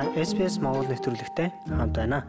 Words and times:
Та 0.00 0.08
SPS 0.16 0.56
Монгол 0.64 0.88
нэвтрүүлэгтэй 0.88 1.52
хамт 1.68 1.92
байна. 1.92 2.24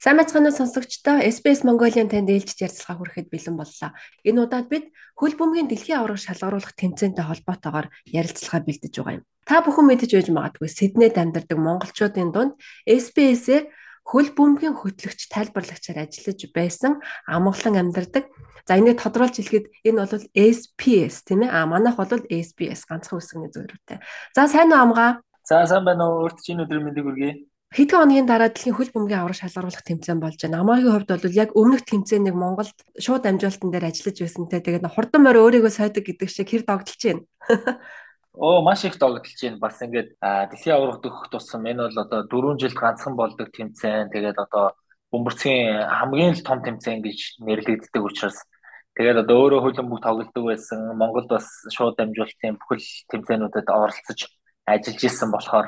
Сайн 0.00 0.16
мэцхан 0.16 0.48
сонсогчдоо 0.48 1.20
SBS 1.20 1.68
Mongolian 1.68 2.08
танд 2.08 2.32
ээлжид 2.32 2.64
ярилцлага 2.64 2.96
хүрэхэд 2.96 3.28
бэлэн 3.28 3.60
боллоо. 3.60 3.92
Энэ 4.24 4.40
удаад 4.40 4.72
бид 4.72 4.88
хөл 5.20 5.36
бөмбөгийн 5.36 5.68
дэлхийн 5.68 6.00
аварга 6.00 6.16
шалгаруулах 6.16 6.72
тэмцээнтэй 6.80 7.28
холбоотойгоор 7.28 7.92
ярилцлага 8.08 8.64
бэлдэж 8.64 8.88
байгаа 8.88 9.16
юм. 9.20 9.24
Та 9.44 9.60
бүхэн 9.60 9.84
мэдэж 9.84 10.10
байж 10.16 10.28
магадгүй 10.32 10.68
Сиднейд 10.72 11.20
амьдардаг 11.20 11.58
монголчуудын 11.60 12.32
дунд 12.32 12.56
SBS-ээр 12.88 13.68
хөл 14.08 14.32
бөмбөгийн 14.32 14.80
хөтлөгч 14.80 15.28
тайлбарлагчаар 15.28 16.08
ажиллаж 16.08 16.40
байсан 16.56 17.04
амгалан 17.28 17.76
амьдардаг. 17.84 18.32
За 18.64 18.80
энийг 18.80 18.96
тодруулж 18.96 19.36
хэлэхэд 19.36 19.66
энэ 19.84 20.08
бол 20.08 20.24
SPS 20.32 21.20
тийм 21.28 21.44
ээ. 21.44 21.52
А 21.52 21.68
манайх 21.68 22.00
бол 22.00 22.08
SBS 22.08 22.88
ганцхан 22.88 23.20
үсгний 23.20 23.52
зөвөрөтэй. 23.52 24.00
За 24.32 24.48
сайн 24.48 24.72
уу 24.72 24.80
амгаа? 24.80 25.25
За 25.46 25.62
сайн 25.70 25.84
байна 25.86 26.10
уу? 26.10 26.26
Өөрт 26.26 26.42
чинь 26.42 26.58
өдөр 26.58 26.82
мэндийг 26.82 27.06
хүргэе. 27.06 27.46
Хэдэн 27.70 27.98
хоногийн 28.02 28.26
дараа 28.26 28.50
дэлхийн 28.50 28.74
хөл 28.74 28.90
бөмбөгийн 28.90 29.22
аврах 29.22 29.38
шалгаруулах 29.38 29.86
тэмцээн 29.86 30.18
болж 30.18 30.42
байна. 30.42 30.58
Амаагийн 30.58 30.90
хувьд 30.90 31.06
бол 31.06 31.38
яг 31.38 31.50
өмнөх 31.54 31.86
тэмцээнийг 31.86 32.34
Монголд 32.34 32.74
шууд 32.98 33.22
амжилтан 33.22 33.70
дээр 33.70 33.86
ажиллаж 33.86 34.16
байсантай 34.18 34.58
тэгээд 34.58 34.90
хурдан 34.90 35.22
морь 35.22 35.38
өөрийгөө 35.38 35.70
сойдог 35.70 36.02
гэдэг 36.02 36.26
шиг 36.26 36.50
хэр 36.50 36.66
догдолж 36.66 36.98
байна. 36.98 37.22
Оо 38.34 38.58
маш 38.66 38.82
их 38.90 38.98
догдолж 38.98 39.38
байна. 39.38 39.62
Бас 39.62 39.78
ингээд 39.78 40.18
дэлхийн 40.18 40.74
аврагт 40.82 41.06
өгөх 41.06 41.30
тусам 41.30 41.62
энэ 41.62 41.86
бол 41.86 41.98
одоо 42.02 42.20
4 42.26 42.58
жилд 42.66 42.74
ганцхан 42.82 43.14
болдог 43.14 43.46
тэмцээн. 43.54 44.10
Тэгээд 44.10 44.42
одоо 44.42 44.74
бөмбөрцгийн 45.14 45.86
хамгийн 45.86 46.34
л 46.34 46.42
том 46.42 46.58
тэмцээн 46.58 47.06
гэж 47.06 47.38
нэрлэгддэг 47.46 48.02
учраас 48.02 48.42
тэгээд 48.98 49.22
одоо 49.22 49.46
өөрөө 49.46 49.62
хөлбөмбөг 49.62 50.02
тоглодог 50.02 50.42
байсан. 50.42 50.90
Монголд 50.98 51.30
бас 51.30 51.46
шууд 51.70 51.94
амжилтын 52.02 52.58
бүхэл 52.58 52.82
тэмцээнүүдэд 53.14 53.70
оролцож 53.70 54.26
ажиллаж 54.66 55.02
исэн 55.02 55.30
болохоор 55.30 55.66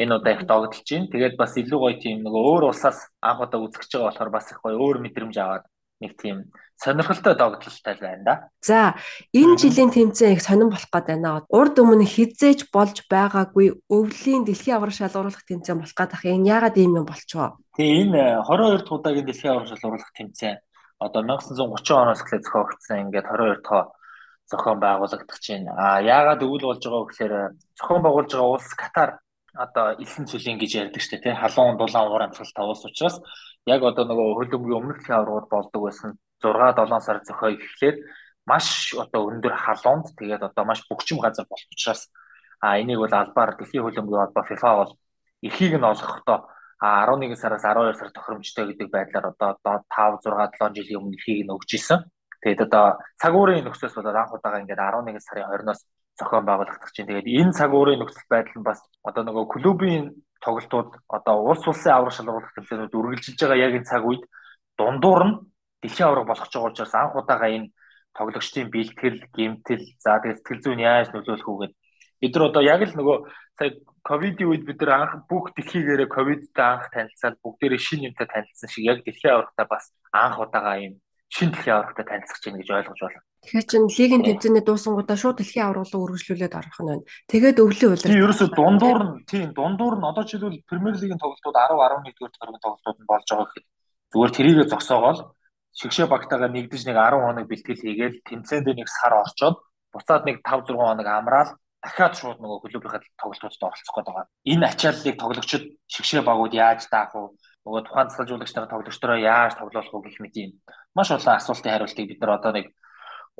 энэ 0.00 0.14
удаа 0.16 0.32
их 0.34 0.46
догдолж 0.48 0.80
байна. 0.88 1.12
Тэгээд 1.12 1.36
бас 1.36 1.52
илүү 1.60 1.78
гоё 1.78 1.96
тийм 2.00 2.24
нөгөө 2.24 2.42
өөр 2.50 2.64
улсаас 2.72 2.98
анх 3.20 3.40
удаа 3.44 3.60
үзэж 3.60 3.92
байгаа 3.92 4.08
болохоор 4.08 4.30
бас 4.32 4.46
их 4.50 4.58
гоё 4.64 4.76
өөр 4.80 4.96
мэдрэмж 5.04 5.36
аваад 5.36 5.64
нэг 6.00 6.16
тийм 6.16 6.48
сонирхолтой 6.80 7.34
догдлолтой 7.36 7.94
байна 8.00 8.24
да. 8.24 8.34
За 8.64 8.96
энэ 9.36 9.60
жилийн 9.60 9.92
тэмцээн 9.92 10.32
их 10.32 10.42
сонирн 10.42 10.72
болох 10.72 10.88
гээд 10.88 11.06
байна. 11.12 11.44
Урд 11.52 11.76
өмнө 11.76 12.08
хизээж 12.08 12.72
болж 12.72 13.04
байгаагүй 13.12 13.84
өвлийн 13.92 14.48
дэлхийн 14.48 14.80
аврах 14.80 14.96
шалгаруулах 14.96 15.44
тэмцээн 15.44 15.76
болох 15.84 15.96
гээд 15.96 16.16
ах 16.16 16.24
энэ 16.24 16.48
яагаад 16.48 16.76
ийм 16.80 16.96
юм 16.96 17.04
болчихоо? 17.04 17.60
Тэгээ 17.76 18.00
энэ 18.08 18.24
22 18.48 18.80
дахь 18.80 18.96
удаагийн 18.96 19.28
дэлхийн 19.28 19.52
аврах 19.52 19.68
шалгаруулах 19.68 20.12
тэмцээн 20.16 20.56
одоо 21.04 21.20
1930 21.20 22.00
оноос 22.00 22.20
эхлээд 22.24 22.44
зохиогдсон 22.48 23.00
ингээд 23.04 23.28
22 23.28 23.60
дахь 23.60 23.92
зохион 24.50 24.78
байгуулагдах 24.82 25.38
чинь. 25.40 25.68
А 25.70 26.02
яагаад 26.02 26.42
өвөл 26.42 26.68
болж 26.68 26.82
байгаа 26.84 27.02
вэ 27.02 27.08
гэхээр 27.10 27.34
зохион 27.78 28.02
байгуулж 28.02 28.30
байгаа 28.34 28.54
улс 28.54 28.70
Катар 28.74 29.10
одоо 29.54 29.86
элсэн 30.02 30.26
цэлийн 30.26 30.58
гэж 30.58 30.70
ярьдаг 30.82 31.02
шүү 31.02 31.10
дээ 31.18 31.22
тий 31.22 31.34
халуун 31.34 31.76
дулаан 31.78 32.06
уур 32.10 32.22
амьсгалтай 32.22 32.64
улс 32.66 32.84
учраас 32.86 33.16
яг 33.66 33.82
одоо 33.82 34.04
нөгөө 34.06 34.36
хөлбөмбөгийн 34.38 34.78
өмнөх 34.80 35.10
аваргууд 35.10 35.48
болдог 35.50 35.82
байсан 35.86 36.10
6 36.42 36.54
7 36.78 37.00
сар 37.06 37.18
зохио 37.26 37.48
эхлээд 37.58 37.96
маш 38.46 38.94
одоо 38.94 39.20
өндөр 39.30 39.54
халуунд 39.64 40.06
тэгээд 40.18 40.42
одоо 40.48 40.64
маш 40.64 40.80
бөгчим 40.88 41.18
газар 41.18 41.46
болох 41.50 41.68
учраас 41.74 42.02
а 42.60 42.78
энийг 42.80 42.98
бол 43.02 43.14
албаар 43.14 43.50
дэлхийн 43.58 43.84
хөлбөмбөгийн 43.84 44.22
холбоо 44.22 44.44
FIFA 44.48 44.70
бол 44.80 44.92
эрхийг 45.42 45.74
нь 45.78 45.90
олохдоо 45.92 46.38
11 46.80 47.36
сараас 47.36 47.64
12 47.64 47.98
сар 47.98 48.10
тохиромжтой 48.14 48.64
гэдэг 48.70 48.88
байдлаар 48.94 49.26
одоо 49.32 49.50
5 49.90 50.24
6 50.24 50.56
7 50.58 50.74
жилийн 50.78 51.00
өмнө 51.00 51.16
эрхийг 51.18 51.44
нь 51.44 51.54
өгч 51.56 51.70
исэн. 51.76 52.00
Тэгээд 52.40 52.60
одоо 52.66 52.98
цаг 53.20 53.32
уурын 53.36 53.64
нөхцөлс 53.64 53.94
болоод 53.94 54.16
анх 54.16 54.32
удаага 54.32 54.60
ингээд 54.64 54.80
11 54.80 55.20
сарын 55.20 55.48
20-оос 55.52 55.80
зохион 56.18 56.44
байгуулагдах 56.48 56.92
чинь. 56.92 57.08
Тэгээд 57.08 57.28
энэ 57.28 57.52
цаг 57.52 57.70
уурын 57.72 58.00
нөхцөл 58.00 58.28
байдал 58.32 58.56
нь 58.56 58.66
бас 58.66 58.80
одоо 59.04 59.22
нөгөө 59.28 59.44
клубийн 59.52 60.04
тоглолтууд 60.40 60.90
одоо 61.08 61.36
улс 61.50 61.64
улсын 61.68 61.92
аврах 61.92 62.16
шалгуулах 62.16 62.52
тэмцээнүүд 62.56 62.96
үргэлжилж 62.96 63.38
байгаа 63.40 63.64
яг 63.66 63.72
энэ 63.76 63.90
цаг 63.92 64.02
үед 64.08 64.22
дундуур 64.80 65.22
нь 65.28 65.36
дэлхийн 65.84 66.08
аврах 66.08 66.26
болох 66.28 66.48
ч 66.48 66.54
байгаа 66.56 66.70
учраас 66.72 66.94
анх 66.96 67.14
удаага 67.20 67.46
энэ 67.52 67.68
тоглогчдын 68.16 68.72
бэлтгэл, 68.72 69.20
гэмтэл, 69.36 69.84
за 70.00 70.18
тэгээд 70.18 70.40
сэтгэл 70.40 70.64
зүйн 70.64 70.80
яаж 70.80 71.08
нөлөөлөх 71.12 71.48
үү 71.48 71.58
гэдэг 71.60 71.76
бид 72.20 72.34
нар 72.36 72.48
одоо 72.48 72.62
яг 72.62 72.80
л 72.84 72.94
нөгөө 72.96 73.16
сая 73.56 73.70
ковидын 74.04 74.48
үед 74.52 74.64
бид 74.68 74.80
нар 74.80 74.92
анх 74.96 75.12
бүх 75.28 75.52
дэлхийгээрээ 75.56 76.08
ковидтай 76.08 76.66
анх 76.68 76.86
танилцаад 76.92 77.36
бүгдээрээ 77.40 77.80
шинэ 77.80 78.06
юмтай 78.12 78.26
танилцсан 78.28 78.68
шиг 78.68 78.84
яг 78.84 78.98
дэлхийн 79.04 79.34
аврагтаа 79.34 79.66
бас 79.68 79.84
анх 80.12 80.36
удаага 80.40 80.76
юм 80.84 80.94
шинэ 81.30 81.52
дэлхийн 81.54 81.76
аврагтай 81.78 82.06
танилцах 82.10 82.38
гэж 82.42 82.54
гэж 82.58 82.68
ойлгож 82.74 83.00
байна. 83.00 83.22
Тэгэхээр 83.40 83.66
чин 83.70 83.84
лигийн 83.86 84.22
тэмцээний 84.26 84.64
дуусангуудаа 84.66 85.16
шууд 85.16 85.36
дэлхийн 85.38 85.66
аврал 85.70 85.92
руу 85.94 86.04
үргэлжлүүлээд 86.10 86.58
орох 86.58 86.78
нь 86.82 86.88
байна. 86.90 87.04
Тэгээд 87.30 87.62
өвлийн 87.62 87.90
улирал. 87.94 88.10
Тийм 88.10 88.24
ерөөсө 88.26 88.46
дундуур 88.50 89.00
нь 89.06 89.12
тийм 89.30 89.48
дундуур 89.54 89.94
нь 89.96 90.08
одоо 90.10 90.24
жишээлбэл 90.26 90.66
Премьер 90.66 90.96
лигийн 90.98 91.22
тоглолтууд 91.22 91.56
10 91.56 91.78
11 91.78 92.18
дугаар 92.18 92.34
тойргийн 92.34 92.64
тоглолтууд 92.66 92.98
нь 92.98 93.10
болж 93.10 93.26
байгаа 93.30 93.46
гэхэд 93.46 93.66
зүгээр 94.10 94.34
тэрийгэ 94.34 94.64
зогсоогоол 94.74 95.20
шигшээ 95.78 96.06
багтаага 96.10 96.46
нэгдэж 96.50 96.82
нэг 96.84 96.96
10 96.98 97.22
хоног 97.22 97.46
бэлтгэл 97.46 97.84
хийгээл 97.86 98.26
тэмцээнд 98.26 98.66
нэг 98.74 98.88
сар 98.90 99.14
орчоод 99.22 99.56
буцаад 99.94 100.22
нэг 100.26 100.36
5 100.42 100.66
6 100.66 100.74
хоног 100.74 101.06
амраал 101.06 101.50
дахиад 101.80 102.14
шууд 102.18 102.38
нөгөө 102.42 102.58
клубийнхаа 102.60 103.00
тоглолтуудад 103.16 103.64
оролцох 103.64 103.94
гээд 103.96 104.08
байгаа. 104.08 104.26
Энэ 104.52 104.66
ачааллыг 104.68 105.16
тоглогчид 105.16 105.64
шигшээ 105.88 106.22
багууд 106.26 106.52
яаж 106.52 106.84
даах 106.92 107.14
вэ? 107.16 107.39
Нөгөө 107.64 107.82
тухайн 107.84 108.08
засалжуулагч 108.08 108.52
нар 108.56 108.68
тоглогчдороо 108.70 109.18
яаж 109.20 109.52
тоглоулах 109.56 109.92
вэ 109.92 110.00
гэх 110.08 110.20
мэт 110.24 110.34
юм 110.40 110.50
маш 110.96 111.08
олон 111.12 111.36
асуултын 111.36 111.72
хариултыг 111.72 112.06
бид 112.08 112.20
нар 112.20 112.38
одоо 112.40 112.52
нэг 112.56 112.66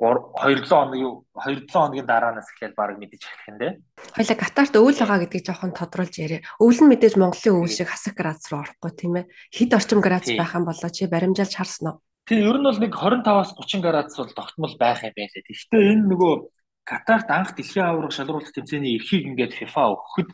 2 0.01 0.33
7 0.39 0.65
хоногийн 0.65 1.25
2 1.35 1.69
7 1.69 1.73
хоногийн 1.73 2.09
дараанаас 2.09 2.49
эхлээд 2.53 2.75
баг 2.77 2.97
мэдэж 2.97 3.21
эхлэх 3.21 3.49
юм 3.53 3.57
дээ. 3.61 3.73
Хоёлаа 4.17 4.39
Катарт 4.41 4.75
өвөл 4.81 4.97
байгаа 4.97 5.19
гэдгийг 5.21 5.45
жоохон 5.45 5.73
тодруулж 5.77 6.15
яриа. 6.25 6.41
Өвөл 6.57 6.81
нь 6.81 6.91
мэдээж 6.91 7.15
Монголын 7.21 7.57
өвөл 7.61 7.77
шиг 7.77 7.89
хасах 7.93 8.17
градус 8.17 8.49
руу 8.49 8.65
орохгүй 8.65 8.93
тийм 8.97 9.15
ээ. 9.21 9.29
Хэд 9.53 9.77
орчим 9.77 10.01
градус 10.01 10.33
байх 10.33 10.57
юм 10.57 10.65
болоо 10.65 10.89
чи 10.89 11.05
баримжаалж 11.05 11.53
харсан 11.53 11.87
уу? 11.93 11.97
Тийм 12.25 12.49
ер 12.49 12.57
нь 12.57 12.65
бол 12.65 12.81
нэг 12.81 12.93
25-аас 12.97 13.53
30 13.53 13.85
градус 13.85 14.17
бол 14.17 14.33
тогтмол 14.33 14.75
байх 14.81 15.01
юм 15.05 15.13
байна 15.13 15.33
лээ. 15.37 15.45
Гэхдээ 15.45 15.83
энэ 15.93 16.09
нөгөө 16.09 16.35
Катарт 16.89 17.29
анх 17.29 17.53
дэлхийн 17.53 17.87
аварга 17.87 18.15
шалруулах 18.17 18.53
тэмцээний 18.57 18.97
эрхийг 18.97 19.29
ингээд 19.29 19.53
FIFA 19.53 19.83
өгөхөд 19.95 20.29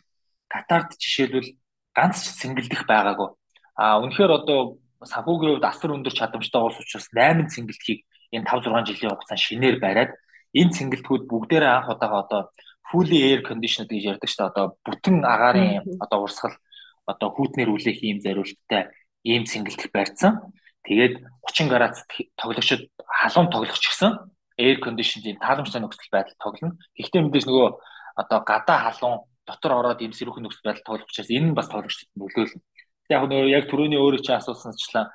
Катарт 0.47 0.95
жишээлбэл 0.95 1.59
ганц 1.91 2.23
ч 2.23 2.27
сэнгэлдэх 2.39 2.87
байгаагүй. 2.87 3.35
А 3.77 4.01
үнэхээр 4.01 4.33
одоо 4.33 4.81
санхүүгийн 5.05 5.61
хувьд 5.61 5.69
асар 5.69 5.93
өндөр 5.93 6.15
чадамжтай 6.17 6.61
улс 6.65 6.81
учраас 6.81 7.13
8 7.13 7.53
цэнгэлтгийг 7.53 8.01
энэ 8.33 8.49
5 8.49 8.73
6 8.73 8.89
жилийн 8.89 9.13
хугацаанд 9.13 9.45
шинээр 9.45 9.77
бариад 9.85 10.13
энэ 10.57 10.73
цэнгэлтгүүд 10.73 11.23
бүгдээрээ 11.29 11.73
анх 11.77 11.93
удаага 11.93 12.25
одоо 12.25 12.41
fully 12.89 13.19
air 13.29 13.41
conditioned 13.45 13.93
гэж 13.93 14.17
ярьдаг 14.17 14.29
шүү 14.31 14.41
дээ. 14.41 14.51
Одоо 14.51 14.67
бүтэн 14.81 15.17
агаарын 15.29 15.85
одоо 16.01 16.19
урсгал 16.25 16.57
одоо 17.05 17.29
хүүтнэр 17.37 17.69
үлээх 17.69 18.01
ийм 18.01 18.19
зориулттай 18.25 18.89
ийм 19.29 19.45
цэнгэлтэх 19.45 19.93
барьсан. 19.93 20.41
Тэгээд 20.89 21.21
30 21.45 21.69
градус 21.69 22.01
тоглогчид 22.41 22.89
халуун 23.05 23.53
тоглогч 23.53 23.85
гэсэн 23.85 24.13
air 24.57 24.77
conditioned 24.81 25.27
ийм 25.29 25.39
тааламжтай 25.43 25.85
нөхцөл 25.85 26.15
байдал 26.15 26.37
тоглоно. 26.41 26.79
Гэхдээ 26.97 27.21
мэдээж 27.21 27.45
нөгөө 27.45 27.69
одоо 28.17 28.39
гадаа 28.41 28.79
халуун 28.89 29.29
дотор 29.45 29.73
ороод 29.77 30.01
ийм 30.01 30.17
сэрүүхэн 30.17 30.47
нөхцөл 30.47 30.65
байдал 30.65 30.87
тоглох 30.87 31.11
учраас 31.11 31.29
энэ 31.29 31.53
нь 31.53 31.59
бас 31.59 31.69
тоглогчдод 31.69 32.17
нөлөөлнө 32.17 32.63
яг 33.11 33.23
нөө 33.31 33.51
яг 33.51 33.65
түрүүний 33.71 34.01
өөрөө 34.01 34.23
чи 34.23 34.33
асуусанчлаа 34.35 35.11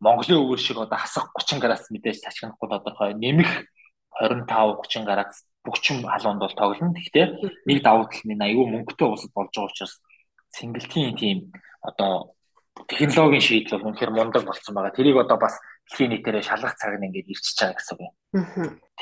Монголын 0.00 0.42
өвөр 0.42 0.60
шиг 0.60 0.78
одоо 0.78 0.98
хасах 0.98 1.30
30 1.38 1.62
градус 1.62 1.88
мэдээж 1.88 2.24
ташкинахгүй 2.24 2.68
тодорхой 2.68 3.14
нэмэх 3.14 3.50
25 4.20 4.46
30 4.84 5.06
градус 5.06 5.38
бүгчм 5.64 6.04
халуунд 6.04 6.40
бол 6.44 6.54
тоглоно. 6.54 6.92
Гэхдээ 6.92 7.26
нэг 7.64 7.78
давуу 7.80 8.06
тал 8.12 8.20
нь 8.28 8.44
аюу 8.44 8.68
мөнгөтэй 8.68 9.08
улсад 9.08 9.32
болж 9.32 9.50
байгаа 9.54 9.70
учраас 9.72 9.94
цэнгэлтийн 10.52 11.16
тийм 11.16 11.38
одоо 11.80 12.36
технологийн 12.90 13.40
шийдэл 13.40 13.80
бол 13.80 13.94
үнэхээр 13.94 14.12
мундаг 14.12 14.44
болсон 14.44 14.74
байгаа. 14.76 14.92
Тэрийг 14.92 15.16
одоо 15.24 15.38
бас 15.40 15.56
дэлхийн 15.88 16.10
нийтээрээ 16.20 16.44
шалгах 16.44 16.76
цаг 16.76 17.00
нь 17.00 17.06
ингээд 17.08 17.32
ирчихэж 17.32 17.58
байгаа 17.64 17.76
гэсэн 17.80 17.96
үг 17.96 18.02
юм. 18.04 18.12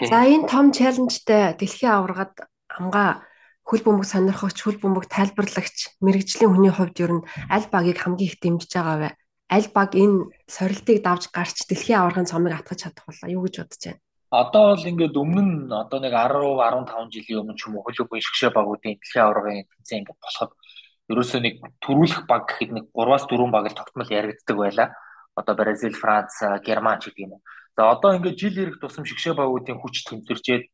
За 0.06 0.18
энэ 0.22 0.46
том 0.46 0.66
челленжтэй 0.70 1.56
дэлхийн 1.58 1.92
аваргад 1.98 2.34
амгаа 2.70 3.26
хөл 3.62 3.82
бөмбөг 3.86 4.06
сонирхогч, 4.06 4.58
хөл 4.62 4.78
бөмбөг 4.82 5.06
тайлбарлагч, 5.06 5.98
мэрэгжлийн 6.02 6.50
хүний 6.50 6.72
хувьд 6.74 6.98
ер 6.98 7.12
нь 7.16 7.26
аль 7.48 7.68
багийг 7.70 7.98
хамгийн 8.02 8.28
их 8.28 8.36
дэмжиж 8.42 8.72
байгаа 8.74 8.98
вэ? 8.98 9.10
Аль 9.52 9.68
баг 9.70 9.90
энэ 9.94 10.30
сорилтыг 10.50 10.98
давж 11.02 11.30
гарч 11.30 11.66
дэлхийн 11.70 12.02
аваргын 12.02 12.26
цомыг 12.26 12.56
атгах 12.58 12.78
чадах 12.80 13.06
болоо 13.06 13.28
юу 13.30 13.42
гэж 13.46 13.54
бодож 13.62 13.82
байна? 13.86 14.00
Одоо 14.32 14.64
бол 14.72 14.88
ингээд 14.88 15.14
өмнө 15.14 15.42
нь 15.44 15.58
одоо 15.68 15.98
нэг 16.00 16.14
10 16.16 16.56
15 16.88 17.12
жилийн 17.12 17.40
өмнө 17.44 17.56
ч 17.60 17.68
юм 17.68 17.76
уу 17.76 17.84
хөл 17.84 18.00
бөмбөгийн 18.00 18.24
шгшээ 18.24 18.50
багуудын 18.56 18.96
дэлхийн 18.96 19.24
аваргын 19.28 19.68
тэмцээн 19.68 20.00
ингээд 20.02 20.20
болоход 20.24 20.52
ерөөсөө 21.12 21.40
нэг 21.44 21.54
төрүүлэх 21.84 22.22
баг 22.24 22.42
гэхэд 22.48 22.70
нэг 22.72 22.84
3-аас 22.96 23.24
4 23.28 23.52
баг 23.52 23.64
л 23.68 23.76
тогтмол 23.76 24.08
яригддаг 24.08 24.56
байлаа. 24.56 24.88
Одоо 25.36 25.54
Бразил, 25.56 25.92
Франц, 25.92 26.32
Герман 26.64 27.00
ч 27.00 27.12
гэдэг 27.12 27.24
юм 27.28 27.36
уу. 27.36 27.42
За 27.76 27.92
одоо 27.92 28.16
ингээд 28.16 28.40
жил 28.40 28.56
ирэх 28.56 28.80
тусам 28.80 29.04
шгшээ 29.04 29.36
багуудын 29.36 29.80
хүч 29.80 30.08
тэмцэрчээд 30.08 30.64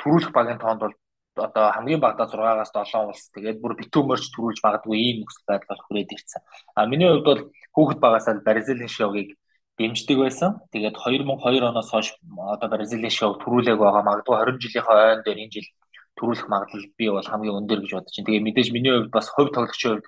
төрүүлэх 0.00 0.32
багийн 0.32 0.60
тоонд 0.60 0.80
бол 0.80 0.96
одоо 1.36 1.70
хамгийн 1.72 2.00
багадаа 2.00 2.26
6-аас 2.26 2.72
7 2.72 3.12
улс 3.12 3.22
тэгээд 3.36 3.60
бүр 3.60 3.76
битүүмөрч 3.76 4.24
төрүүлж 4.32 4.58
магадгүй 4.64 4.96
ийм 4.96 5.16
нөхцөл 5.20 5.48
байдал 5.48 5.68
болох 5.70 5.86
хүрээд 5.86 6.14
ирсэн. 6.16 6.42
А 6.74 6.86
миний 6.86 7.08
хувьд 7.08 7.28
бол 7.28 7.42
хүүхэд 7.76 8.00
багасаа 8.00 8.40
Бразилийн 8.40 8.88
шоугийг 8.88 9.36
дэмждэг 9.78 10.16
байсан. 10.16 10.50
Тэгээд 10.72 10.96
2002 10.96 11.60
оноос 11.60 11.90
хойш 11.92 12.16
одоо 12.24 12.68
Бразилийн 12.72 13.12
шоу 13.12 13.36
төрүүлэг 13.36 13.76
байгаа. 13.76 14.02
Магадгүй 14.08 14.36
20 14.56 14.64
жилийн 14.64 14.84
хойно 14.88 15.22
дээр 15.22 15.38
энэ 15.44 15.54
жил 15.54 15.68
төрүүлэх 16.16 16.48
магадлал 16.48 16.86
би 16.96 17.06
бол 17.12 17.28
хамгийн 17.28 17.58
өндөр 17.60 17.80
гэж 17.84 17.92
бодож 17.92 18.14
байна. 18.16 18.26
Тэгээд 18.26 18.46
мэдээж 18.48 18.68
миний 18.72 18.92
хувьд 18.96 19.12
бас 19.12 19.28
хувь 19.28 19.52
тоглогчийн 19.52 20.00
хувьд 20.00 20.06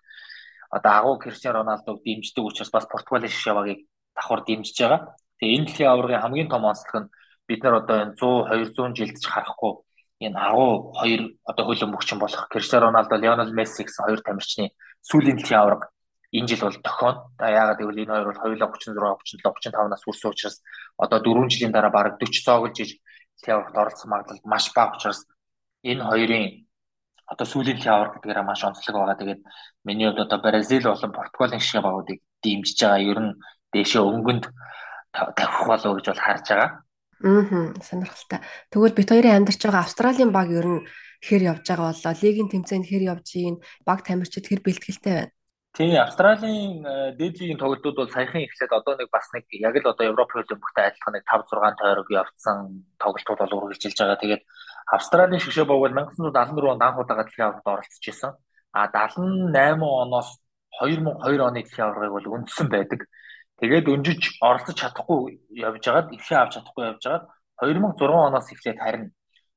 одоо 0.73 0.93
агуу 0.93 1.19
Криштиано 1.21 1.61
Роналдог 1.61 2.01
дэмждэг 2.05 2.45
учраас 2.45 2.71
бас 2.73 2.89
Португалийн 2.89 3.33
шишавагийг 3.33 3.85
давхар 4.17 4.41
дэмжиж 4.49 4.77
байгаа. 4.81 5.13
Тэгээ 5.41 5.57
энэ 5.57 5.67
дэлхийн 5.69 5.93
аваргын 5.93 6.23
хамгийн 6.25 6.49
том 6.49 6.65
онцлог 6.65 6.97
нь 6.97 7.11
бид 7.49 7.61
нар 7.63 7.85
одоо 7.85 7.97
энэ 8.09 8.17
100 8.17 8.73
200 8.73 8.97
жилдж 8.97 9.25
харахгүй 9.29 9.73
энэ 10.21 10.39
агуу 10.39 10.93
хоёр 10.99 11.23
одоо 11.47 11.65
хөлөө 11.67 11.89
мөгчин 11.91 12.19
болох 12.19 12.49
Криштиано 12.51 12.87
Роналдо, 12.91 13.17
Лионел 13.17 13.53
Месси 13.55 13.85
гэсэн 13.87 14.05
хоёр 14.05 14.21
тамирчны 14.23 14.75
сүүлийн 15.07 15.37
дэлхийн 15.39 15.61
аварга 15.61 15.89
энэ 16.33 16.49
жил 16.49 16.67
бол 16.67 16.79
тохион. 16.83 17.17
Яагаад 17.39 17.79
гэвэл 17.79 18.03
энэ 18.03 18.13
хоёр 18.13 18.27
бол 18.29 18.43
хоёулаа 18.43 18.69
36, 18.69 18.99
37, 18.99 19.73
35 19.73 19.89
нас 19.89 20.03
хүрсэн 20.05 20.31
учраас 20.31 20.57
одоо 20.99 21.19
4 21.23 21.49
жилийн 21.49 21.73
дараа 21.73 21.91
бараг 21.91 22.19
40 22.19 22.45
цоглож 22.45 22.77
иж 22.83 22.91
дэлхийн 23.39 23.57
аваргад 23.57 23.79
оролцох 23.79 24.09
магадлал 24.11 24.41
маш 24.45 24.65
бага 24.75 24.97
учраас 24.97 25.25
энэ 25.87 26.05
хоёрын 26.05 26.45
одоо 27.33 27.47
сүүлийн 27.47 27.77
дэлхийн 27.77 27.95
аварга 27.95 28.19
гэдгээр 28.21 28.43
маш 28.45 28.61
онцлог 28.65 28.97
байгаа. 28.97 29.21
Тэгээд 29.21 29.41
миний 29.85 30.07
хувьд 30.09 30.25
одоо 30.27 30.39
Бразил 30.43 30.85
болон 30.91 31.13
Португалийн 31.13 31.61
шиг 31.63 31.83
багуудыг 31.83 32.19
дэмжиж 32.43 32.79
байгаа. 32.83 33.07
Ер 33.07 33.19
нь 33.23 33.33
дээшээ 33.73 34.03
өнгөнд 34.03 34.45
тавих 35.13 35.63
болов 35.67 35.97
гэж 35.97 36.07
бол 36.11 36.25
харж 36.27 36.47
байгаа. 36.49 36.71
Аа 37.25 37.75
сонирхолтой. 37.83 38.41
Тэгвэл 38.71 38.95
бид 38.95 39.11
хоёрын 39.11 39.43
амьдарч 39.43 39.61
байгаа 39.63 39.83
Австралийн 39.83 40.31
баг 40.31 40.49
ер 40.55 40.67
нь 40.67 40.87
хэр 41.27 41.43
явж 41.51 41.67
байгаа 41.67 41.91
болоо 41.91 42.15
лигийн 42.23 42.49
тэмцээнд 42.51 42.87
хэр 42.87 43.03
явж 43.13 43.29
ийн 43.35 43.57
баг 43.83 44.07
тамирчид 44.07 44.47
хэр 44.47 44.63
бэлтгэлтэй 44.63 45.15
байна. 45.15 45.35
Тийм 45.75 45.95
Австралийн 45.99 46.87
э, 46.87 47.13
дээд 47.19 47.35
лигийн 47.43 47.59
тоглолтууд 47.59 47.97
бол 47.99 48.11
саяхан 48.11 48.43
эхлээд 48.47 48.73
одоо 48.73 48.95
нэг 48.99 49.11
бас 49.11 49.27
нэг 49.35 49.45
яг 49.51 49.75
л 49.79 49.91
одоо 49.91 50.05
Европ 50.11 50.31
хөлбөмбөгтэй 50.31 50.85
адилхан 50.91 51.15
нэг 51.15 51.25
5 51.27 51.51
6 51.51 51.79
тойрог 51.79 52.09
явцсан 52.11 52.87
тоглолтууд 53.03 53.41
бол 53.43 53.57
үргэлжилж 53.67 53.99
байгаа. 53.99 54.23
Тэгээд 54.23 54.43
Австралийн 54.95 55.43
шгшээ 55.43 55.67
баг 55.67 55.79
бол 55.79 55.95
1974 55.95 56.73
онд 56.73 56.83
анх 56.83 56.99
удаа 56.99 57.23
дэлхийн 57.23 57.47
аваргад 57.47 57.73
оролцож 57.79 58.05
исэн. 58.11 58.33
А 58.73 58.87
78 58.91 59.83
оноос 59.83 60.29
2002 60.83 61.47
оны 61.47 61.63
дэлхийн 61.63 61.87
аваргыг 61.87 62.15
бол 62.15 62.31
үндсэн 62.39 62.67
байдаг. 62.71 63.01
Тэгээд 63.59 63.91
өнжиж 63.91 64.23
оролцож 64.39 64.77
чадахгүй 64.79 65.43
явж 65.51 65.83
байгаад 65.83 66.15
ихээ 66.15 66.39
авч 66.39 66.53
чадахгүй 66.59 66.85
явж 66.95 67.03
байгаад 67.03 67.25
2006 67.59 68.07
оноос 68.07 68.49
эхлээд 68.55 68.79
харин 68.79 69.05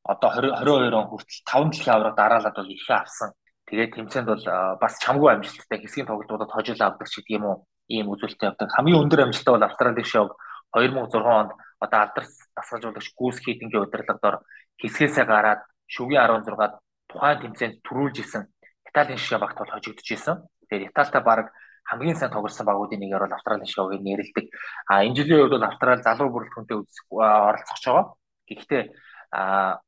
одоо 0.04 0.30
2022 0.34 0.98
он 0.98 1.08
хүртэл 1.10 1.42
5 1.46 1.70
дэлхийн 1.70 1.96
авраг 1.96 2.16
дараалаад 2.18 2.56
бол 2.58 2.76
ихээ 2.76 2.98
авсан. 2.98 3.30
Тэгээд 3.70 3.94
тэмцээнд 3.94 4.30
бол 4.34 4.46
бас 4.82 4.94
чамгүй 5.06 5.30
амжилттай 5.32 5.80
хэсгийн 5.80 6.10
тоглолтуудад 6.10 6.50
хожил 6.50 6.82
авдаг 6.82 7.08
ч 7.08 7.22
гэдэг 7.22 7.38
юм 7.38 7.46
уу 7.46 7.58
ийм 7.94 8.10
үзүүлэлт 8.10 8.42
явдаг. 8.42 8.68
Хамгийн 8.74 9.02
өндөр 9.06 9.22
амжилттай 9.30 9.54
бол 9.54 9.68
Австралийн 9.70 10.10
шог 10.10 10.30
2006 10.74 11.22
онд 11.22 11.52
одоо 11.78 12.00
алдар 12.02 12.26
дасгалжуулагч 12.58 13.08
Гүүс 13.14 13.38
Хитингийн 13.46 13.86
удирдлагаар 13.86 14.42
хэсгээсээ 14.82 15.26
гараад 15.30 15.62
шүгийн 15.86 16.26
16-ад 16.42 16.74
тухайн 17.06 17.40
тэмцээнд 17.42 17.76
төрүүлж 17.86 18.18
исэн 18.24 18.44
Италийн 18.92 19.20
шишээ 19.20 19.40
багт 19.40 19.58
бол 19.58 19.72
хожигдож 19.72 20.08
исэн. 20.12 20.38
Тэгээд 20.68 20.92
Италитай 20.92 21.24
баг 21.24 21.48
хамгийн 21.88 22.18
сайн 22.18 22.32
тоглосон 22.32 22.66
багуудын 22.66 23.00
нэгээр 23.00 23.26
бол 23.26 23.36
Австралийн 23.36 23.68
шоуг 23.68 23.98
нэрэлдэг. 23.98 24.46
А 24.88 25.04
энэ 25.04 25.16
жилийн 25.16 25.48
үед 25.48 25.54
бол 25.56 25.68
Австрали 25.68 26.02
залуу 26.02 26.30
бүрэлдэхүүнтэй 26.32 26.78
оролцох 26.78 27.80
байгаа. 27.84 28.06
Гэхдээ 28.48 28.84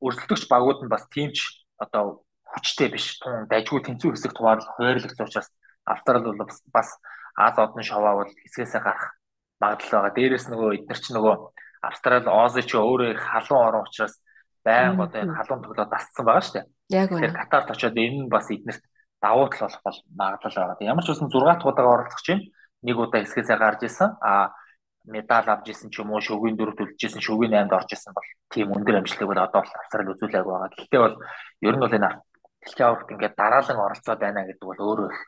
өрсөлдөгч 0.02 0.44
багууд 0.50 0.80
нь 0.84 0.92
бас 0.92 1.08
тиймч 1.12 1.68
одоо 1.80 2.24
хүчтэй 2.48 2.90
биш. 2.92 3.20
Тун 3.20 3.48
дайггүй 3.48 3.82
тэнцүү 3.84 4.16
хэсэг 4.16 4.34
туваарлах 4.36 4.72
хуваарлагдсан 4.76 5.28
учраас 5.28 5.50
Австрали 5.86 6.24
бол 6.24 6.50
бас 6.72 6.90
Аз 7.36 7.58
одны 7.58 7.82
шовоо 7.82 8.22
бол 8.22 8.30
хэсгээсээ 8.30 8.82
гарах 8.82 9.18
магадлал 9.58 10.06
байгаа. 10.06 10.14
Дээрээс 10.14 10.48
нөгөө 10.54 10.70
эдгээр 10.86 11.00
ч 11.02 11.08
нөгөө 11.18 11.36
Австрали 11.82 12.30
Оз 12.30 12.54
ч 12.62 12.72
өөрөө 12.78 13.18
халуун 13.18 13.66
орон 13.68 13.86
учраас 13.90 14.22
байн 14.62 15.02
одоо 15.02 15.20
энэ 15.26 15.34
халуун 15.34 15.66
тоглоод 15.66 15.90
дасцсан 15.90 16.26
байгаа 16.30 16.46
шүү 16.46 16.56
дээ. 16.62 16.66
Яг 16.94 17.10
үнэ. 17.10 17.20
Тэгэхээр 17.26 17.34
Катарт 17.42 17.74
очиод 17.74 17.98
энэ 17.98 18.18
нь 18.22 18.30
бас 18.30 18.48
эднэрт 18.54 18.84
давуу 19.24 19.48
тал 19.48 19.72
болох 19.72 19.82
бол 19.88 20.00
магадлал 20.20 20.76
байгаа. 20.76 20.92
Ямар 20.92 21.04
ч 21.08 21.16
үсэн 21.16 21.32
6 21.32 21.48
дахь 21.48 21.64
удаа 21.64 21.88
оролцох 21.88 22.22
чинь 22.28 22.52
нэг 22.84 23.00
удаа 23.00 23.24
хэсгээсээ 23.24 23.58
гарч 23.58 23.82
исэн. 23.88 24.20
А 24.20 24.52
медаль 25.08 25.48
авч 25.48 25.72
исэн 25.72 25.90
ч 25.92 26.04
юм 26.04 26.12
уу 26.12 26.20
шөгийн 26.20 26.60
дөрөв 26.60 26.76
төлжсэн 26.76 27.24
шөгийн 27.24 27.56
8-д 27.56 27.76
орж 27.80 27.90
исэн 27.96 28.12
бол 28.12 28.28
тийм 28.52 28.76
өндөр 28.76 29.00
амжилтыг 29.00 29.28
бол 29.28 29.40
одоо 29.40 29.64
бол 29.64 29.76
австрал 29.80 30.12
үзүүлээг 30.12 30.48
байгаа. 30.48 30.76
Гэхдээ 30.76 31.02
бол 31.04 31.16
ер 31.68 31.76
нь 31.76 31.84
бол 31.84 31.98
энэ 31.98 32.10
дэлхийн 32.64 32.88
аваргад 32.88 33.12
ингээд 33.16 33.36
дараалан 33.40 33.80
оролцоод 33.80 34.20
байна 34.20 34.48
гэдэг 34.48 34.68
бол 34.68 34.82
өөрөө 34.88 35.08
их 35.12 35.20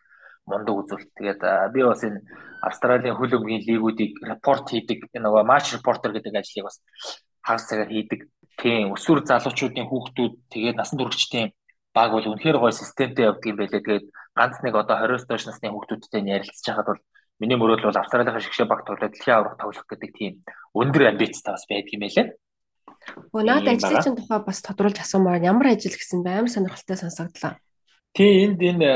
мундаг 0.47 0.75
үзүүлэлт. 0.79 1.11
Тэгээд 1.15 1.41
би 1.73 1.79
бас 1.83 2.01
энэ 2.03 2.19
Австралийн 2.67 3.15
хөл 3.15 3.35
өмгийн 3.35 3.63
лигүүдийг 3.67 4.13
репорт 4.23 4.65
хийдэг 4.71 4.99
нөгөө 5.11 5.43
матч 5.43 5.75
репортер 5.75 6.11
гэдэг 6.15 6.35
ажлыг 6.39 6.67
бас 6.67 6.79
хагас 7.43 7.67
цагаар 7.67 7.91
хийдэг. 7.91 8.31
Тийм 8.55 8.95
өсвөр 8.95 9.27
залуучуудын 9.27 9.89
хүүхдүүд 9.91 10.33
тэгээд 10.53 10.79
насан 10.79 10.97
туршидтын 10.99 11.51
баг 11.95 12.11
бол 12.11 12.27
үнэхээр 12.27 12.59
гоё 12.59 12.75
системтэй 12.75 13.31
явдаг 13.31 13.47
юм 13.47 13.57
байлээ. 13.57 13.79
Тэгээд 13.79 14.05
ганц 14.35 14.59
нэг 14.59 14.75
одоо 14.75 14.99
20-с 14.99 15.25
доош 15.31 15.47
насны 15.47 15.71
хүүхдүүдтэй 15.71 16.27
ярилцж 16.27 16.65
байхад 16.67 16.87
бол 16.91 17.01
миний 17.39 17.55
мөрөөл 17.55 17.87
бол 17.87 18.01
Австралийн 18.03 18.35
шгшээ 18.43 18.67
баг 18.67 18.83
тоглоод 18.83 19.15
дэлхийн 19.15 19.37
аврах 19.39 19.55
тоглох 19.55 19.87
гэдэг 19.87 20.11
тийм 20.11 20.33
өндөр 20.75 21.15
амбицтай 21.15 21.55
бас 21.55 21.63
байдаг 21.71 21.95
юм 21.95 22.03
байлээ. 22.03 22.27
Өө 23.31 23.43
наад 23.47 23.67
ажлын 23.71 24.19
тухай 24.19 24.39
бас 24.43 24.59
тодруулж 24.59 24.97
асуумаар 24.99 25.39
ямар 25.39 25.71
ажил 25.71 25.95
гэсэн 25.95 26.19
бэ? 26.19 26.43
Амар 26.43 26.51
сонирхолтой 26.51 26.99
сонсогдлоо. 26.99 27.55
Тийм 28.15 28.55
энд 28.55 28.61
энэ 28.63 28.91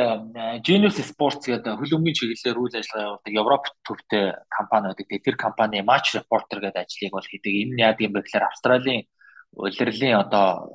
Genius 0.64 1.00
Sports 1.04 1.44
гэдэг 1.44 1.76
хөлөмгийн 1.76 2.16
чиглэлээр 2.16 2.58
үйл 2.60 2.80
ажиллагаа 2.80 3.20
явуулдаг 3.20 3.34
Европ 3.36 3.64
төвтэй 3.84 4.26
компани 4.48 4.86
байдаг. 4.96 5.08
Тэр 5.24 5.36
компани 5.36 5.84
Match 5.84 6.16
Reporter 6.16 6.64
гэдэг 6.64 6.84
ажлыг 6.88 7.12
бол 7.12 7.28
хийдэг. 7.28 7.52
Энэ 7.52 7.74
нь 7.76 7.84
яадаг 7.84 8.04
юм 8.08 8.16
бэ 8.16 8.24
гэхээр 8.24 8.48
Австралийн 8.48 9.04
улирлын 9.56 10.16
одоо 10.24 10.70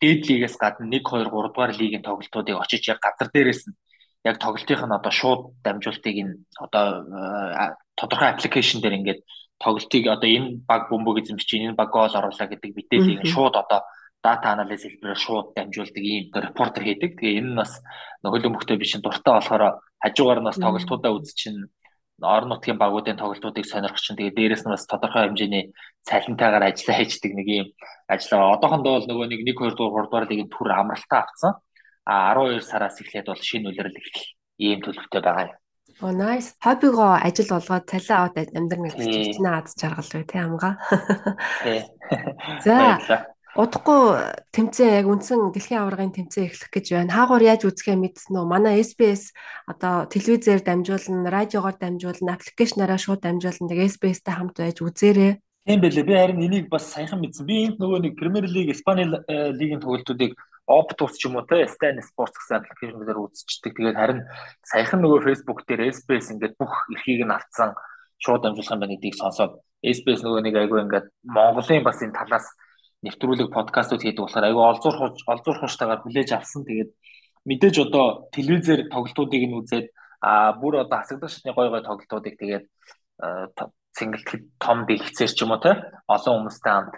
дээд 0.00 0.20
лигээс 0.28 0.56
гадна 0.56 0.86
1 0.88 1.02
2 1.04 1.28
3 1.28 1.52
дугаар 1.52 1.72
лигийн 1.76 2.02
тоглолтуудыг 2.02 2.56
очиж 2.60 2.88
яг 2.88 3.00
газар 3.00 3.28
дээрээс 3.32 3.62
нь 3.68 3.76
яг 4.24 4.36
тоглолтынх 4.38 4.82
нь 4.86 4.96
одоо 4.98 5.12
шууд 5.12 5.40
дамжуултыг 5.64 6.14
энэ 6.22 6.34
одоо 6.58 6.86
э, 7.04 7.74
тодорхой 7.96 8.28
аппликейшн 8.30 8.80
дээр 8.80 8.98
ингээд 8.98 9.20
тоглолтыг 9.62 10.04
одоо 10.08 10.28
энэ 10.28 10.48
баг 10.66 10.82
бөмбөг 10.90 11.22
эзэмшиж 11.22 11.50
энэ 11.54 11.78
баг 11.78 11.90
гол 11.94 12.12
оруулаа 12.18 12.48
гэдэг 12.50 12.70
мэдээллийг 12.76 13.22
шууд 13.24 13.54
одоо 13.56 13.80
дата 14.26 14.46
анализ 14.52 14.82
хэлбэрээр 14.82 15.20
шууд 15.24 15.46
дамжуулдаг 15.54 16.02
ийм 16.02 16.24
репортер 16.34 16.82
хийдэг. 16.84 17.10
Тэгээ 17.16 17.38
энэ 17.40 17.50
нь 17.54 17.58
бас 17.60 17.72
нөхөлийн 18.22 18.52
мөхтэй 18.52 18.76
биш 18.76 18.98
дуртай 18.98 19.34
болохоор 19.38 19.62
хажуугаар 20.02 20.40
нь 20.42 20.48
бас 20.48 20.58
тоглолтуудаа 20.58 21.12
үзчихин 21.14 21.70
орон 22.22 22.48
нутгийн 22.48 22.80
багуудын 22.80 23.20
тоглолтуудыг 23.20 23.66
сонирхож 23.68 24.00
чинь 24.00 24.16
тэгээ 24.16 24.36
дээрэс 24.36 24.64
нь 24.64 24.72
бас 24.72 24.88
тодорхой 24.88 25.28
хэмжээний 25.28 25.76
цалинтайгаар 26.08 26.64
ажиллаа 26.72 26.96
хийдэг 26.96 27.32
нэг 27.36 27.48
юм 27.48 27.66
ажиллаа. 28.08 28.56
Одоохондоо 28.56 28.92
бол 28.96 29.08
нөгөө 29.08 29.26
нэг 29.28 29.40
1 29.44 29.52
2 29.52 29.76
3 29.76 29.76
дугаар 29.76 30.26
лигийн 30.28 30.48
түр 30.48 30.72
амралтаа 30.72 31.20
авсан. 31.28 31.52
А 32.08 32.32
12 32.32 32.64
сараас 32.64 32.96
эхлээд 33.00 33.28
бол 33.28 33.42
шинэ 33.48 33.68
үлрэл 33.68 34.00
эхлэх 34.00 34.32
ийм 34.56 34.80
төлөвтэй 34.80 35.20
байгаа 35.20 35.44
юм. 35.52 35.56
Оо 36.00 36.12
nice. 36.12 36.56
Хоббигоо 36.64 37.20
ажил 37.20 37.52
болгоод 37.52 37.88
цалин 37.88 38.16
аваад 38.16 38.36
амьдрын 38.52 38.84
гэж 38.84 38.96
чинь 39.36 39.48
аз 39.48 39.76
жаргал 39.76 40.12
үү 40.16 40.24
те 40.24 40.38
амгаа. 40.40 40.74
За 42.64 43.35
удахгүй 43.56 44.36
тэмцээн 44.52 45.00
яг 45.00 45.06
үндсэн 45.08 45.48
дэлхийн 45.48 45.80
аваргын 45.80 46.12
тэмцээн 46.12 46.52
эхлэх 46.52 46.68
гэж 46.68 46.86
байна. 46.92 47.16
Хаагуур 47.16 47.40
яаж 47.40 47.64
үзэхээ 47.64 47.96
мэдсэн 47.96 48.36
үү? 48.36 48.44
Манай 48.44 48.84
SBS 48.84 49.32
одоо 49.64 50.04
телевизээр 50.12 50.60
дамжуулна, 50.60 51.32
радиогоор 51.32 51.76
дамжуулна, 51.80 52.36
аппликейшнаараа 52.36 53.00
шууд 53.00 53.24
дамжуулна. 53.24 53.72
Тэгээ 53.72 53.88
SBS-тэй 53.96 54.34
хамт 54.36 54.60
байж 54.60 54.84
үзээрэй. 54.84 55.40
Тийм 55.64 55.80
байлээ. 55.80 56.04
Би 56.04 56.14
харин 56.14 56.44
энийг 56.44 56.68
бас 56.68 56.84
саяхан 56.92 57.24
мэдсэн. 57.24 57.48
Би 57.48 57.56
энд 57.72 57.80
нөгөө 57.80 57.98
нэг 58.04 58.14
Премьер 58.20 58.44
Лиг, 58.44 58.76
Испани 58.76 59.08
лигийн 59.08 59.80
тоглолтуудыг 59.80 60.36
Optus 60.68 61.16
ч 61.16 61.30
юм 61.30 61.40
уу 61.40 61.46
те 61.48 61.64
Stan 61.64 61.96
Sports 62.04 62.36
гэсэн 62.36 62.60
аппликейшнээр 62.60 63.18
үзчихдэг. 63.24 63.72
Тэгээд 63.72 63.96
харин 63.96 64.20
саяхан 64.66 65.00
нөгөө 65.00 65.24
Facebook 65.24 65.64
дээр 65.64 65.94
SBS 65.96 66.34
ингээд 66.34 66.58
бүх 66.60 66.74
эрхийг 66.92 67.24
нь 67.24 67.32
авцсан 67.32 67.72
шууд 68.18 68.42
дамжуулах 68.42 68.74
юм 68.74 68.82
байна 68.82 68.94
гэдгийг 68.98 69.16
сонсоод 69.16 69.62
SBS 69.80 70.26
нөгөө 70.26 70.42
нэг 70.42 70.54
айгүй 70.58 70.78
ингээд 70.82 71.06
Монголын 71.22 71.86
бас 71.86 72.02
энэ 72.02 72.18
талаас 72.18 72.46
нэвтрүүлэг 73.04 73.52
подкастууд 73.52 74.02
хийдэг 74.02 74.22
болохоор 74.24 74.46
аюу 74.48 74.62
олзуурх 74.72 75.00
олзуурхштайгаар 75.26 76.00
хүлээж 76.02 76.30
авсан. 76.32 76.64
Тэгээд 76.64 76.90
мэдээж 77.44 77.76
одоо 77.84 78.28
телевизээр 78.32 78.88
тоглолтуудыг 78.88 79.42
нь 79.46 79.58
үзээд 79.60 79.86
а 80.20 80.52
бүр 80.56 80.84
одоо 80.84 80.98
хасагдах 80.98 81.30
шатны 81.30 81.52
гой 81.52 81.68
гой 81.68 81.82
тоглолтуудыг 81.84 82.34
тэгээд 82.40 82.64
цэнгэлтгэд 83.96 84.42
том 84.60 84.78
дэлгэцээр 84.88 85.32
ч 85.32 85.38
юм 85.44 85.52
уу 85.52 85.60
те 85.62 85.72
олон 86.08 86.44
хүмүүстэй 86.44 86.72
хамт 86.72 86.94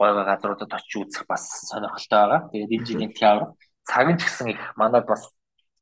гой 0.00 0.10
гой 0.12 0.24
газруудад 0.24 0.72
очиж 0.72 0.92
үзэх 1.00 1.24
бас 1.28 1.44
сонирхолтой 1.70 2.18
байгаа. 2.18 2.40
Тэгээд 2.52 2.74
энэ 2.76 2.86
жилийн 2.88 3.12
театр 3.12 3.44
цаг 3.88 4.06
нь 4.08 4.18
ч 4.20 4.22
гэсэн 4.24 4.48
их 4.52 4.62
манад 4.76 5.06
бас 5.08 5.32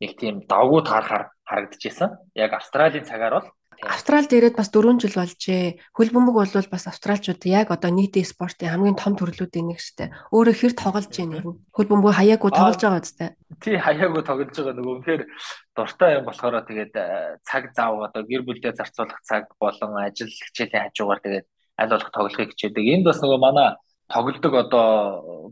нэг 0.00 0.14
тийм 0.20 0.46
давгууд 0.46 0.86
харахаар 0.86 1.32
харагдчихсан. 1.48 2.10
Яг 2.34 2.52
Австралийн 2.54 3.04
цагаар 3.04 3.34
бол 3.40 3.48
Австралид 3.80 4.32
ирээд 4.32 4.56
бас 4.60 4.68
4 4.68 5.00
жил 5.00 5.16
болжээ. 5.16 5.80
Хөл 5.96 6.12
бөмбөг 6.12 6.36
бол 6.36 6.68
бас 6.68 6.84
австралчууд 6.84 7.40
яг 7.48 7.72
одоо 7.72 7.88
нийтийн 7.88 8.28
спортын 8.28 8.68
хамгийн 8.68 9.00
том 9.00 9.16
төрлүүдийн 9.16 9.72
нэг 9.72 9.80
штэ. 9.80 10.12
Өөрөө 10.28 10.52
хэр 10.52 10.74
тоглож 10.76 11.08
байна 11.08 11.40
юм. 11.40 11.64
Хөл 11.72 11.88
бөмбөг 11.88 12.12
хаяагүй 12.12 12.50
тоглож 12.52 12.76
байгаа 12.76 13.00
үстэй. 13.00 13.30
Тий, 13.64 13.80
хаяагүй 13.80 14.20
тоглож 14.20 14.52
байгаа 14.52 14.76
нөгөө 14.76 14.94
үнэхээр 15.00 15.22
дуртай 15.72 16.10
юм 16.20 16.24
болохоор 16.28 16.60
тэгээд 16.68 16.92
э, 16.92 17.40
цаг 17.40 17.72
зав 17.72 17.96
одоо 18.04 18.22
гэр 18.28 18.44
бүлдээ 18.44 18.76
зарцуулах 18.76 19.20
цаг 19.24 19.48
болон 19.56 19.96
ажил 19.96 20.28
хичээлийн 20.28 20.92
хажуугаар 20.92 21.20
тэгээд 21.24 21.46
аль 21.80 21.92
болох 21.96 22.10
тоглохыг 22.12 22.52
хичээдэг. 22.52 22.84
Энд 22.84 23.08
бас 23.08 23.24
нөгөө 23.24 23.40
манай 23.40 23.80
тоглодог 24.12 24.54
одоо 24.60 24.86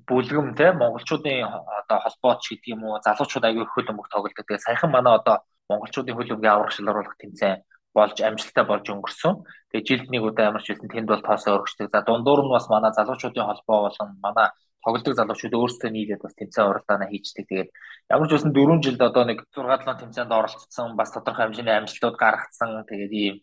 бүлгэм 0.05 0.53
те 0.53 0.77
монголчуудын 0.77 1.49
одоо 1.49 1.99
холбооч 2.05 2.45
гэдэг 2.45 2.77
юм 2.77 2.85
уу 2.85 3.01
залуучууд 3.01 3.49
аягүй 3.49 3.65
хөл 3.65 3.89
бөмбөг 3.89 4.09
тоглодог. 4.13 4.45
Тэгээд 4.45 4.67
саяхан 4.69 4.93
манай 4.93 5.17
одоо 5.17 5.41
монголчуудын 5.73 6.17
хөл 6.17 6.35
өмгийн 6.37 6.53
аврах 6.53 6.77
шил 6.77 6.91
оруулах 6.91 7.17
тэмцээн 7.17 7.65
болж 7.99 8.17
амжилттай 8.23 8.65
болж 8.65 8.87
өнгөрсөн. 8.87 9.35
Тэгээ 9.75 9.87
жилд 9.89 10.09
нэг 10.15 10.23
удаа 10.23 10.49
ямар 10.55 10.63
ч 10.63 10.73
байсан 10.73 10.89
тэнд 10.89 11.09
бол 11.11 11.27
тоосоо 11.27 11.59
өргөждөг. 11.59 11.91
За 11.91 12.01
дундуур 12.07 12.47
нь 12.47 12.55
бас 12.55 12.71
манай 12.71 12.93
залуучуудын 12.95 13.49
холбоо 13.49 13.79
болон 13.91 14.09
манай 14.23 14.49
тоглодог 14.85 15.15
залуучууд 15.19 15.59
өөрсдөө 15.59 15.91
нийлээд 15.91 16.23
бас 16.23 16.35
тэмцээн 16.39 16.69
уралдаанаа 16.71 17.11
хийждэг. 17.11 17.45
Тэгээд 17.51 17.71
ямар 18.15 18.29
ч 18.29 18.33
байсан 18.39 18.53
4 18.55 18.79
жилд 18.85 19.03
одоо 19.03 19.25
нэг 19.27 19.39
6 19.51 19.67
7 19.67 20.01
тэмцээнд 20.01 20.33
оролцсон, 20.33 20.95
бас 20.95 21.11
тодорхой 21.11 21.51
хэмжээний 21.51 21.77
амжилтууд 21.77 22.17
гаргацсан. 22.17 22.87
Тэгээд 22.87 23.13
ийм 23.13 23.37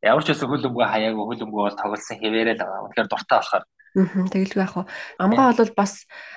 ямар 0.00 0.24
ч 0.24 0.32
байсан 0.32 0.48
хөл 0.48 0.66
өмгөө 0.68 0.86
хаяагүй 0.88 1.24
хөл 1.28 1.44
өмгөө 1.44 1.62
бол 1.68 1.76
тоглосон 1.76 2.16
хэвээрээ 2.16 2.56
л 2.56 2.62
байгаа. 2.64 2.84
Үнэхээр 2.88 3.08
дуртай 3.12 3.38
болохоор. 3.38 3.64
Аа 3.90 4.30
тэгэлгүй 4.32 4.62
яах 4.62 4.76
вэ? 4.78 4.84
Амгаа 5.18 5.50
бол 5.52 5.72
бас 5.76 5.92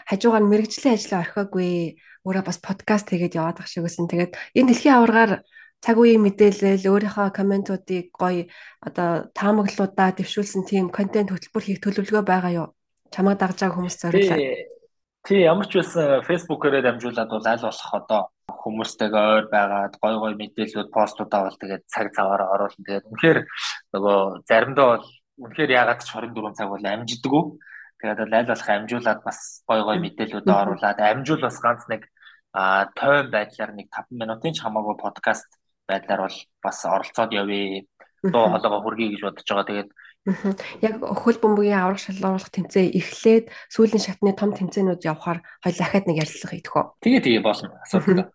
хажуугаар 0.10 0.44
мэрэгжлийн 0.44 0.98
ажлаа 0.98 1.22
орхиогүй 1.22 2.02
өөрөө 2.26 2.44
бас 2.44 2.60
подкаст 2.60 3.14
хийгээд 3.14 3.38
яваад 3.38 3.58
байх 3.62 3.70
шиг 3.70 3.86
байсан. 3.86 4.10
Тэгээд 4.10 4.34
энэ 4.58 4.70
дэлхийн 4.74 4.98
аваргаар 4.98 5.32
цаг 5.84 6.00
үеийн 6.00 6.24
мэдээлэл 6.24 6.88
өөрийнхөө 6.88 7.28
комментуудыг 7.36 8.16
гоё 8.16 8.48
одоо 8.80 9.28
таамаглалуудаа 9.36 10.16
дэвшүүлсэн 10.16 10.64
тийм 10.64 10.88
контент 10.88 11.36
хөтөлбөр 11.36 11.64
хийх 11.68 11.84
төлөвлөгөө 11.84 12.24
байгаа 12.24 12.52
юу? 12.56 12.68
Чамайг 13.12 13.36
дагж 13.44 13.60
байгаа 13.60 13.76
хүмүүс 13.76 13.98
зориулаад. 14.00 14.40
Тий, 15.28 15.40
ямар 15.44 15.68
ч 15.68 15.84
байсан 15.84 16.24
Facebook-ороо 16.24 16.84
дамжуулаад 16.84 17.32
бол 17.36 17.48
аль 17.52 17.64
болох 17.68 17.92
одоо 18.00 18.22
хүмүүстэйгээ 18.48 19.24
ойр 19.36 19.46
байгаад 19.52 19.94
гой 20.00 20.16
гой 20.24 20.34
мэдээлэлүүд 20.40 20.90
постуудаа 20.96 21.52
бол 21.52 21.60
тэгээд 21.60 21.84
цаг 21.92 22.08
цагаараа 22.16 22.48
оруулна. 22.56 22.84
Тэгээд 22.88 23.08
үнэхээр 23.12 23.40
нөгөө 23.92 24.18
заримдаа 24.48 24.88
бол 24.88 25.06
үнэхээр 25.44 25.72
ягаад 25.84 26.00
ч 26.00 26.08
24 26.16 26.60
цаг 26.60 26.68
бол 26.72 26.84
амжидаггүй. 26.84 27.44
Тэгээд 28.00 28.20
аль 28.24 28.52
болох 28.52 28.70
амжуулаад 28.72 29.20
бас 29.28 29.40
гой 29.68 29.80
гой 29.84 29.98
мэдээлэлүүдээ 30.00 30.58
оруулаад 30.64 31.00
амжуул 31.12 31.44
бас 31.44 31.58
ганц 31.60 31.84
нэг 31.92 32.08
а 32.56 32.88
тойм 32.96 33.32
байдлаар 33.32 33.72
нэг 33.76 33.88
5 33.92 34.12
минутын 34.16 34.56
ч 34.56 34.60
хамаагүй 34.64 34.96
подкаст 35.00 35.48
байдлаар 35.88 36.22
бол 36.28 36.38
бас 36.64 36.78
оролцоод 36.86 37.32
явъя. 37.32 37.84
Дуу 38.24 38.46
хоолойгоо 38.48 38.82
хүргэе 38.84 39.10
гэж 39.14 39.22
бодож 39.24 39.48
байгаа. 39.48 39.68
Тэгээд 39.68 39.90
Яг 40.80 41.04
хөл 41.04 41.36
бөмбөгийн 41.44 41.84
аврах 41.84 42.00
шалгаруулах 42.00 42.48
тэмцээн 42.48 42.96
эхлээд 42.96 43.52
сүүлийн 43.68 44.00
шатны 44.00 44.32
том 44.32 44.56
тэмцээнүүд 44.56 45.04
явахаар 45.04 45.44
хоёул 45.60 45.80
дахиад 45.84 46.08
нэг 46.08 46.24
ярилцлага 46.24 46.56
хийх 46.56 46.72
үү? 46.72 46.86
Тэгээ 47.04 47.24
тэгээ 47.28 47.44
болно. 47.44 47.76
Асуудалгүй. 47.84 48.28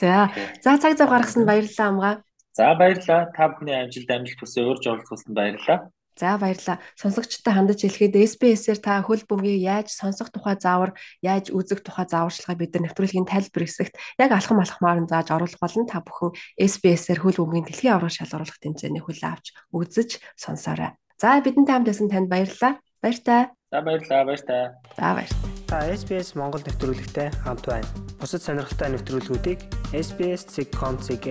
За. 0.00 0.32
За 0.64 0.80
цаг 0.80 0.96
зав 0.96 1.12
гаргасан 1.12 1.44
баярлалаа 1.44 1.88
амгаа. 1.92 2.14
За 2.56 2.72
баярлалаа. 2.72 3.28
Та 3.36 3.52
бүхний 3.52 3.76
амжилт 3.76 4.08
амжилт 4.08 4.40
хүсье 4.40 4.64
урьж 4.64 4.84
оролцуулсанд 4.88 5.36
баярлалаа. 5.36 5.92
За 6.14 6.38
баярлалаа. 6.38 6.78
Сонсогчтой 6.94 7.54
хандаж 7.54 7.82
хэлэхэд 7.82 8.14
SBS-ээр 8.14 8.78
та 8.78 9.02
хөл 9.02 9.26
бөмбөгийг 9.26 9.66
яаж 9.66 9.88
сонсох 9.90 10.30
тухай 10.30 10.54
заавар, 10.54 10.94
яаж 11.26 11.50
үзэх 11.50 11.82
тухай 11.82 12.06
зааварчилгаа 12.06 12.54
бид 12.54 12.70
нар 12.78 12.86
нэвтрүүлгийн 12.86 13.26
тайлбар 13.26 13.66
хэсэгт 13.66 13.98
яг 14.22 14.30
алхам 14.30 14.62
алхмаар 14.62 15.02
нь 15.02 15.10
зааж 15.10 15.34
оруулах 15.34 15.58
болно. 15.58 15.90
Та 15.90 16.06
бүхэн 16.06 16.38
SBS-ээр 16.54 17.18
хөл 17.18 17.42
бөмбөгийн 17.42 17.66
дэлхийн 17.66 17.94
аврах 17.98 18.14
шалгаруулах 18.14 18.62
тэмцээний 18.62 19.02
хөл 19.02 19.18
авч 19.26 19.50
үзэж 19.74 20.22
сонсоорой. 20.38 20.94
За 21.18 21.42
бидэнтэй 21.42 21.74
хамт 21.74 21.88
байсан 21.90 22.06
танд 22.06 22.30
баярлалаа. 22.30 22.78
Баяртай. 23.02 23.50
За 23.74 23.82
баярлалаа. 23.82 24.22
Баяртай. 24.24 24.62
За 24.94 25.08
баяртай. 25.18 25.50
Та 25.66 25.82
SBS 25.90 26.38
Монгол 26.38 26.62
нэвтрүүлэгтэй 26.62 27.34
хамт 27.42 27.66
байна. 27.66 27.90
Бусад 28.22 28.46
сонирхолтой 28.46 28.94
нэвтрүүлгүүдийг 28.94 29.58
SBS.com.cg 29.90 31.26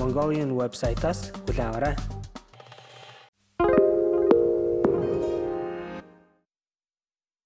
Mongolian 0.00 0.56
вебсайтаас 0.56 1.28
аваарай. 1.52 2.23